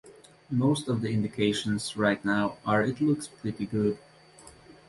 Most 0.49 0.87
of 0.87 1.01
the 1.01 1.09
indications 1.11 1.95
right 1.95 2.25
now 2.25 2.57
are 2.65 2.81
it 2.81 3.01
looks 3.01 3.27
pretty 3.27 3.67
good. 3.67 3.99